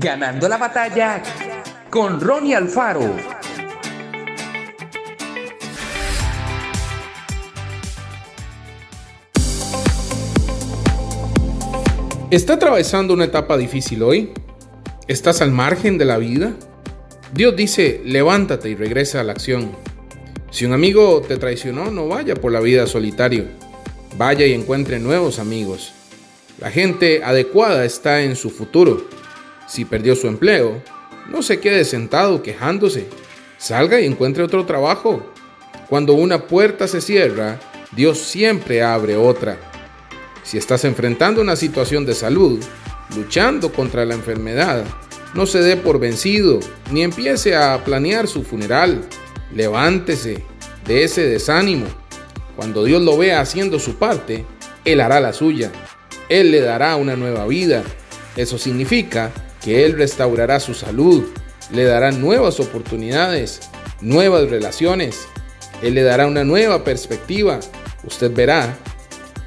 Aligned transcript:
Ganando 0.00 0.48
la 0.48 0.58
batalla 0.58 1.20
con 1.90 2.20
Ronnie 2.20 2.54
Alfaro. 2.54 3.16
¿Está 12.30 12.52
atravesando 12.52 13.12
una 13.12 13.24
etapa 13.24 13.56
difícil 13.56 14.04
hoy? 14.04 14.30
¿Estás 15.08 15.42
al 15.42 15.50
margen 15.50 15.98
de 15.98 16.04
la 16.04 16.18
vida? 16.18 16.52
Dios 17.34 17.56
dice, 17.56 18.00
levántate 18.04 18.68
y 18.68 18.76
regresa 18.76 19.18
a 19.18 19.24
la 19.24 19.32
acción. 19.32 19.72
Si 20.52 20.64
un 20.64 20.74
amigo 20.74 21.22
te 21.26 21.38
traicionó, 21.38 21.90
no 21.90 22.06
vaya 22.06 22.36
por 22.36 22.52
la 22.52 22.60
vida 22.60 22.86
solitario. 22.86 23.46
Vaya 24.16 24.46
y 24.46 24.52
encuentre 24.52 25.00
nuevos 25.00 25.40
amigos. 25.40 25.92
La 26.60 26.70
gente 26.70 27.24
adecuada 27.24 27.84
está 27.84 28.22
en 28.22 28.36
su 28.36 28.50
futuro. 28.50 29.18
Si 29.68 29.84
perdió 29.84 30.16
su 30.16 30.26
empleo, 30.26 30.82
no 31.28 31.42
se 31.42 31.60
quede 31.60 31.84
sentado 31.84 32.42
quejándose. 32.42 33.06
Salga 33.58 34.00
y 34.00 34.06
encuentre 34.06 34.42
otro 34.42 34.64
trabajo. 34.64 35.30
Cuando 35.88 36.14
una 36.14 36.46
puerta 36.46 36.88
se 36.88 37.00
cierra, 37.00 37.60
Dios 37.92 38.18
siempre 38.18 38.82
abre 38.82 39.16
otra. 39.16 39.58
Si 40.42 40.56
estás 40.56 40.84
enfrentando 40.84 41.42
una 41.42 41.54
situación 41.54 42.06
de 42.06 42.14
salud, 42.14 42.64
luchando 43.14 43.70
contra 43.70 44.06
la 44.06 44.14
enfermedad, 44.14 44.84
no 45.34 45.44
se 45.44 45.60
dé 45.60 45.76
por 45.76 46.00
vencido, 46.00 46.60
ni 46.90 47.02
empiece 47.02 47.54
a 47.54 47.84
planear 47.84 48.26
su 48.26 48.42
funeral. 48.44 49.02
Levántese 49.54 50.42
de 50.86 51.04
ese 51.04 51.26
desánimo. 51.26 51.86
Cuando 52.56 52.84
Dios 52.84 53.02
lo 53.02 53.18
vea 53.18 53.40
haciendo 53.40 53.78
su 53.78 53.96
parte, 53.96 54.46
Él 54.86 55.02
hará 55.02 55.20
la 55.20 55.34
suya. 55.34 55.70
Él 56.30 56.50
le 56.50 56.60
dará 56.60 56.96
una 56.96 57.16
nueva 57.16 57.46
vida. 57.46 57.82
Eso 58.36 58.56
significa 58.56 59.30
que 59.62 59.84
Él 59.84 59.92
restaurará 59.94 60.60
su 60.60 60.74
salud, 60.74 61.24
le 61.72 61.84
dará 61.84 62.10
nuevas 62.10 62.60
oportunidades, 62.60 63.60
nuevas 64.00 64.48
relaciones. 64.48 65.26
Él 65.82 65.94
le 65.94 66.02
dará 66.02 66.26
una 66.26 66.44
nueva 66.44 66.84
perspectiva. 66.84 67.60
Usted 68.04 68.32
verá 68.32 68.76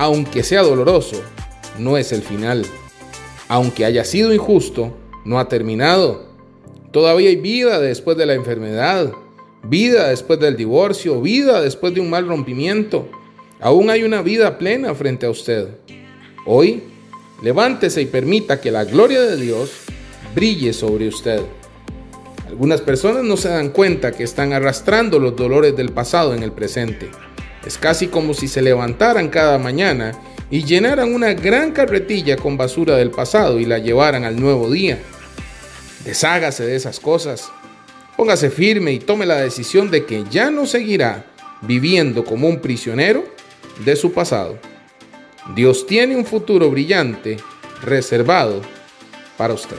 aunque 0.00 0.42
sea 0.42 0.62
doloroso, 0.62 1.20
no 1.78 1.98
es 1.98 2.10
el 2.12 2.22
final. 2.22 2.64
Aunque 3.48 3.84
haya 3.84 4.02
sido 4.02 4.32
injusto, 4.32 4.96
no 5.26 5.38
ha 5.38 5.46
terminado. 5.46 6.24
Todavía 6.90 7.28
hay 7.28 7.36
vida 7.36 7.78
después 7.80 8.16
de 8.16 8.24
la 8.24 8.32
enfermedad, 8.32 9.12
vida 9.62 10.08
después 10.08 10.40
del 10.40 10.56
divorcio, 10.56 11.20
vida 11.20 11.60
después 11.60 11.92
de 11.92 12.00
un 12.00 12.08
mal 12.08 12.26
rompimiento. 12.26 13.10
Aún 13.60 13.90
hay 13.90 14.02
una 14.02 14.22
vida 14.22 14.56
plena 14.56 14.94
frente 14.94 15.26
a 15.26 15.30
usted. 15.30 15.68
Hoy, 16.46 16.82
levántese 17.42 18.00
y 18.00 18.06
permita 18.06 18.58
que 18.58 18.70
la 18.70 18.84
gloria 18.84 19.20
de 19.20 19.36
Dios 19.36 19.70
brille 20.34 20.72
sobre 20.72 21.08
usted. 21.08 21.40
Algunas 22.48 22.80
personas 22.80 23.22
no 23.22 23.36
se 23.36 23.48
dan 23.48 23.70
cuenta 23.70 24.12
que 24.12 24.24
están 24.24 24.52
arrastrando 24.52 25.18
los 25.18 25.36
dolores 25.36 25.76
del 25.76 25.92
pasado 25.92 26.34
en 26.34 26.42
el 26.42 26.52
presente. 26.52 27.10
Es 27.64 27.78
casi 27.78 28.08
como 28.08 28.34
si 28.34 28.48
se 28.48 28.62
levantaran 28.62 29.28
cada 29.28 29.58
mañana 29.58 30.12
y 30.50 30.64
llenaran 30.64 31.14
una 31.14 31.32
gran 31.34 31.72
carretilla 31.72 32.36
con 32.36 32.56
basura 32.56 32.96
del 32.96 33.10
pasado 33.10 33.60
y 33.60 33.66
la 33.66 33.78
llevaran 33.78 34.24
al 34.24 34.40
nuevo 34.40 34.70
día. 34.70 34.98
Deshágase 36.04 36.64
de 36.64 36.76
esas 36.76 36.98
cosas. 36.98 37.50
Póngase 38.16 38.50
firme 38.50 38.92
y 38.92 38.98
tome 38.98 39.26
la 39.26 39.36
decisión 39.40 39.90
de 39.90 40.04
que 40.04 40.24
ya 40.30 40.50
no 40.50 40.66
seguirá 40.66 41.26
viviendo 41.62 42.24
como 42.24 42.48
un 42.48 42.60
prisionero 42.60 43.24
de 43.84 43.94
su 43.96 44.12
pasado. 44.12 44.58
Dios 45.54 45.86
tiene 45.86 46.16
un 46.16 46.24
futuro 46.24 46.70
brillante 46.70 47.36
reservado 47.82 48.60
para 49.36 49.54
usted. 49.54 49.78